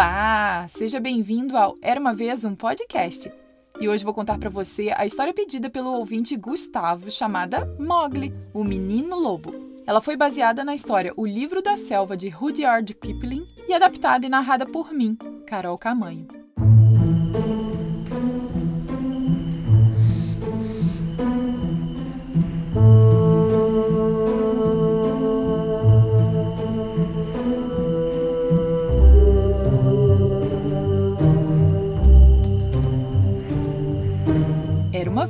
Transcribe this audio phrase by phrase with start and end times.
[0.00, 0.66] Olá!
[0.66, 3.30] Seja bem-vindo ao Era uma Vez um Podcast.
[3.78, 8.64] E hoje vou contar para você a história pedida pelo ouvinte Gustavo, chamada Mowgli, o
[8.64, 9.52] Menino Lobo.
[9.86, 14.30] Ela foi baseada na história O Livro da Selva de Rudyard Kipling e adaptada e
[14.30, 16.39] narrada por mim, Carol Camanho.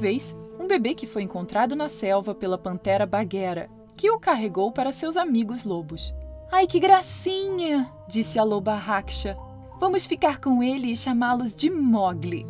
[0.01, 4.93] Vez um bebê que foi encontrado na selva pela pantera Baguera, que o carregou para
[4.93, 6.15] seus amigos lobos.
[6.51, 7.89] Ai, que gracinha!
[8.09, 9.37] disse a loba Raksha.
[9.79, 12.47] Vamos ficar com ele e chamá-los de Mogli.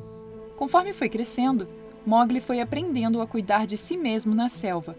[0.57, 1.69] Conforme foi crescendo,
[2.07, 4.97] Mogli foi aprendendo a cuidar de si mesmo na selva.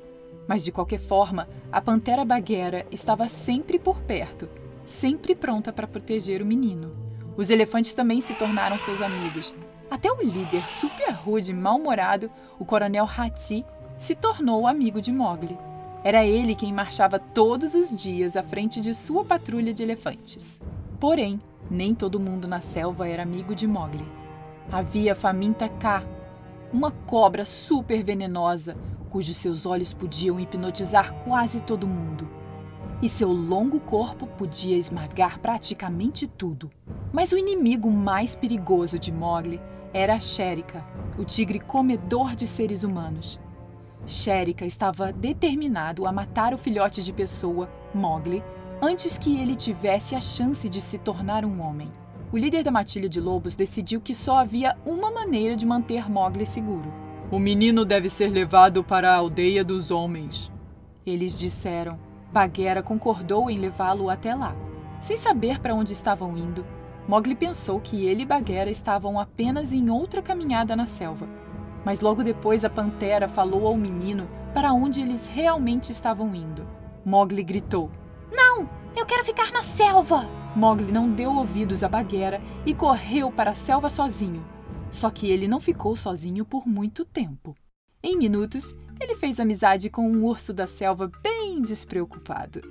[0.48, 4.50] Mas de qualquer forma, a pantera Baguera estava sempre por perto,
[4.86, 6.92] sempre pronta para proteger o menino.
[7.38, 9.54] Os elefantes também se tornaram seus amigos,
[9.92, 13.66] até o líder super rude e mal-humorado, o coronel Hati,
[13.98, 15.58] se tornou amigo de Mowgli.
[16.02, 20.62] Era ele quem marchava todos os dias à frente de sua patrulha de elefantes.
[20.98, 24.08] Porém, nem todo mundo na selva era amigo de Mowgli.
[24.72, 26.06] Havia Faminta K,
[26.72, 28.78] uma cobra super venenosa,
[29.10, 32.30] cujos seus olhos podiam hipnotizar quase todo mundo.
[33.02, 36.72] E seu longo corpo podia esmagar praticamente tudo.
[37.12, 39.60] Mas o inimigo mais perigoso de Mowgli
[39.94, 40.86] era Sherika,
[41.18, 43.40] o tigre comedor de seres humanos.
[44.08, 48.44] Sherika estava determinado a matar o filhote de pessoa, Mowgli,
[48.82, 51.92] antes que ele tivesse a chance de se tornar um homem.
[52.32, 56.46] O líder da matilha de lobos decidiu que só havia uma maneira de manter Mowgli
[56.46, 56.92] seguro.
[57.30, 60.52] O menino deve ser levado para a aldeia dos homens.
[61.06, 62.00] Eles disseram.
[62.32, 64.56] Bagheera concordou em levá-lo até lá.
[65.02, 66.66] Sem saber para onde estavam indo,
[67.08, 71.28] Mowgli pensou que ele e Bagheera estavam apenas em outra caminhada na selva.
[71.84, 76.68] Mas logo depois a pantera falou ao menino para onde eles realmente estavam indo.
[77.04, 77.90] Mowgli gritou:
[78.32, 78.70] Não!
[78.96, 80.28] Eu quero ficar na selva!
[80.56, 84.46] Mowgli não deu ouvidos a Bagheera e correu para a selva sozinho.
[84.92, 87.56] Só que ele não ficou sozinho por muito tempo.
[88.04, 92.62] Em minutos, ele fez amizade com um urso da selva bem despreocupado.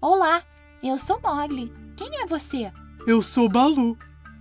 [0.00, 0.42] Olá,
[0.82, 1.72] eu sou Mowgli.
[1.96, 2.72] Quem é você?
[3.08, 3.96] Eu sou Balu.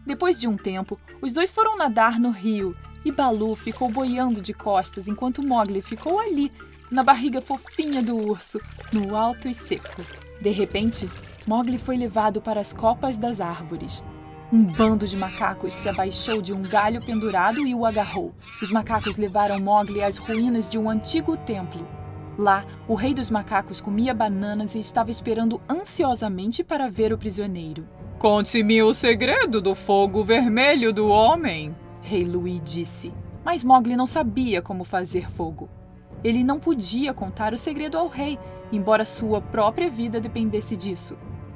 [0.06, 4.54] Depois de um tempo, os dois foram nadar no rio e Balu ficou boiando de
[4.54, 6.52] costas enquanto Mogli ficou ali,
[6.92, 8.60] na barriga fofinha do urso,
[8.92, 10.04] no alto e seco.
[10.42, 11.10] De repente,
[11.48, 14.04] Mogli foi levado para as copas das árvores.
[14.52, 18.36] Um bando de macacos se abaixou de um galho pendurado e o agarrou.
[18.62, 21.88] Os macacos levaram Mogli às ruínas de um antigo templo.
[22.38, 27.88] Lá, o rei dos macacos comia bananas e estava esperando ansiosamente para ver o prisioneiro.
[28.20, 33.14] Conte-me o segredo do fogo vermelho do homem, Rei Louis disse.
[33.46, 35.70] Mas Mowgli não sabia como fazer fogo.
[36.24, 38.40] Ele não podia contar o segredo ao rei,
[38.72, 41.16] embora sua própria vida dependesse disso.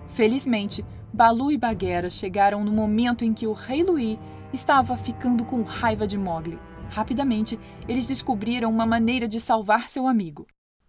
[0.09, 4.19] Felizmente, Balu e Bagheera chegaram no momento em que o rei Louis
[4.53, 6.59] estava ficando com raiva de Mowgli.
[6.89, 10.45] Rapidamente, eles descobriram uma maneira de salvar seu amigo.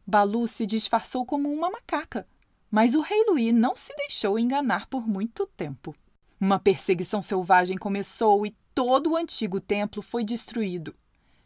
[0.06, 2.26] Balu se disfarçou como uma macaca
[2.72, 5.94] mas o rei Louis não se deixou enganar por muito tempo.
[6.40, 10.94] Uma perseguição selvagem começou e todo o antigo templo foi destruído.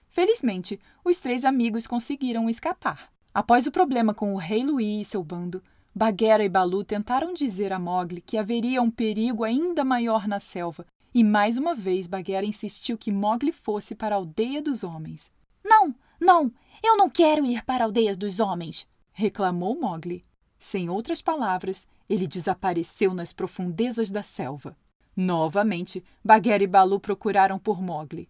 [0.08, 3.10] Felizmente, os três amigos conseguiram escapar.
[3.34, 5.60] Após o problema com o rei Louis e seu bando,
[5.92, 10.86] Bagheera e Balu tentaram dizer a Mowgli que haveria um perigo ainda maior na selva,
[11.12, 15.32] e mais uma vez Bagheera insistiu que Mowgli fosse para a aldeia dos homens.
[15.64, 16.52] Não, não,
[16.84, 20.24] eu não quero ir para a aldeia dos homens, reclamou Mowgli.
[20.58, 24.76] Sem outras palavras, ele desapareceu nas profundezas da selva.
[25.16, 28.28] Novamente, Bagheera e Balu procuraram por Mowgli.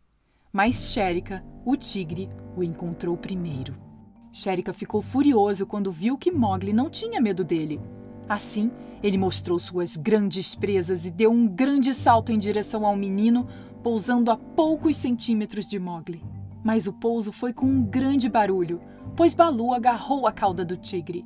[0.53, 3.76] Mas Sherika, o tigre, o encontrou primeiro.
[4.33, 7.80] Sherika ficou furioso quando viu que Mowgli não tinha medo dele.
[8.28, 8.71] Assim,
[9.03, 13.47] ele mostrou suas grandes presas e deu um grande salto em direção ao menino,
[13.83, 16.22] pousando a poucos centímetros de Mowgli.
[16.65, 18.80] Mas o pouso foi com um grande barulho,
[19.15, 21.24] pois Balu agarrou a cauda do tigre.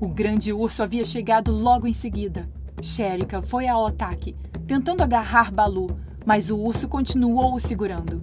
[0.00, 2.48] O grande urso havia chegado logo em seguida.
[2.80, 4.34] Sherika foi ao ataque,
[4.66, 5.94] tentando agarrar Balu,
[6.24, 8.22] mas o urso continuou o segurando.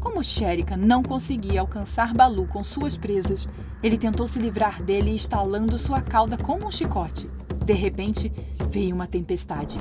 [0.00, 3.46] Como Sherika não conseguia alcançar Balu com suas presas,
[3.82, 7.28] ele tentou se livrar dele estalando sua cauda como um chicote.
[7.66, 8.32] De repente,
[8.70, 9.78] veio uma tempestade.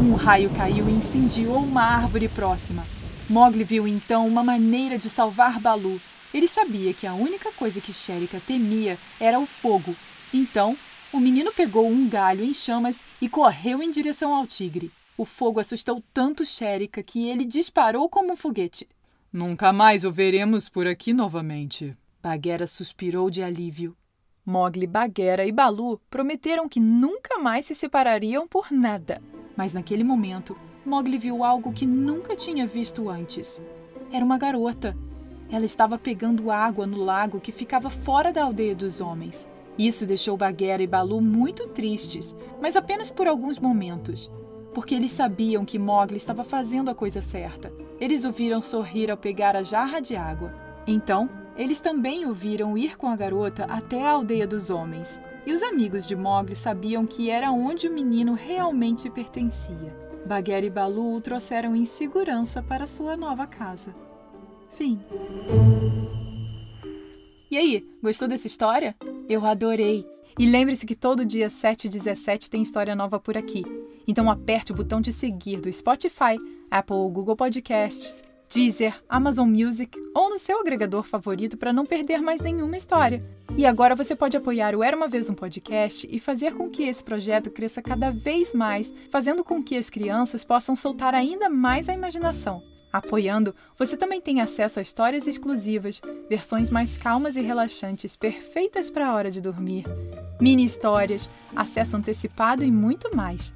[0.00, 2.86] Um raio caiu e incendiou uma árvore próxima.
[3.28, 6.00] Mowgli viu então uma maneira de salvar Balu
[6.34, 9.96] ele sabia que a única coisa que Sherika temia era o fogo,
[10.32, 10.76] então
[11.14, 14.90] O menino pegou um galho em chamas e correu em direção ao tigre.
[15.16, 18.88] O fogo assustou tanto Sherika que ele disparou como um foguete.
[19.32, 21.96] Nunca mais o veremos por aqui novamente.
[22.20, 23.96] Bagheera suspirou de alívio.
[24.44, 29.22] Mogli, Bagheera e Balu prometeram que nunca mais se separariam por nada.
[29.56, 33.62] Mas naquele momento, Mogli viu algo que nunca tinha visto antes.
[34.12, 34.98] Era uma garota.
[35.50, 39.46] Ela estava pegando água no lago que ficava fora da aldeia dos homens.
[39.78, 44.30] Isso deixou Bagheera e Balu muito tristes, mas apenas por alguns momentos,
[44.72, 47.72] porque eles sabiam que Mogli estava fazendo a coisa certa.
[48.00, 50.52] Eles o viram sorrir ao pegar a jarra de água.
[50.86, 55.20] Então, eles também o viram ir com a garota até a aldeia dos homens.
[55.46, 59.94] E os amigos de Mogli sabiam que era onde o menino realmente pertencia.
[60.24, 63.94] Bagheera e Balu o trouxeram em segurança para sua nova casa.
[64.76, 65.00] Fim.
[67.50, 68.96] E aí, gostou dessa história?
[69.28, 70.04] Eu adorei!
[70.38, 73.62] E lembre-se que todo dia 7 e 17 tem história nova por aqui.
[74.06, 76.36] Então aperte o botão de seguir do Spotify,
[76.70, 82.20] Apple ou Google Podcasts, Deezer, Amazon Music ou no seu agregador favorito para não perder
[82.20, 83.22] mais nenhuma história.
[83.56, 86.84] E agora você pode apoiar o Era uma vez um podcast e fazer com que
[86.84, 91.88] esse projeto cresça cada vez mais, fazendo com que as crianças possam soltar ainda mais
[91.88, 92.62] a imaginação.
[92.92, 99.08] Apoiando, você também tem acesso a histórias exclusivas, versões mais calmas e relaxantes, perfeitas para
[99.08, 99.84] a hora de dormir,
[100.40, 103.52] mini histórias, acesso antecipado e muito mais.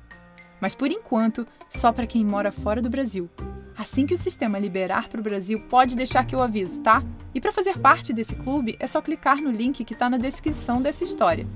[0.61, 3.31] Mas por enquanto, só para quem mora fora do Brasil.
[3.79, 7.03] Assim que o sistema liberar para o Brasil, pode deixar que eu aviso, tá?
[7.33, 10.83] E para fazer parte desse clube, é só clicar no link que está na descrição
[10.83, 11.47] dessa história.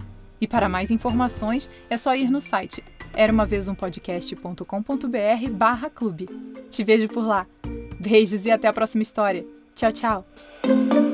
[0.40, 2.82] E para mais informações, é só ir no site
[3.14, 6.28] era uma vez um podcast.com.br barra clube.
[6.70, 7.46] Te vejo por lá.
[8.00, 9.44] Beijos e até a próxima história.
[9.74, 11.11] Tchau, tchau!